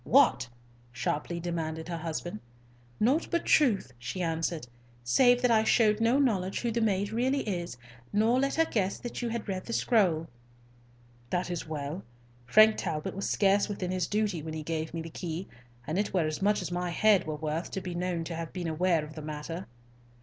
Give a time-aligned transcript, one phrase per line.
[0.03, 0.49] "What?"
[0.91, 2.39] sharply demanded her husband.
[2.99, 4.65] "Nought but truth," she answered,
[5.03, 7.77] "save that I showed no knowledge who the maid really is,
[8.11, 10.27] nor let her guess that you had read the scroll."
[11.29, 12.01] "That is well.
[12.47, 15.47] Frank Talbot was scarce within his duty when he gave me the key,
[15.85, 18.51] and it were as much as my head were worth to be known to have
[18.51, 19.67] been aware of the matter."